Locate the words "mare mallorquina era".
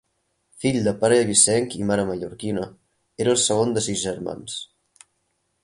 1.91-3.37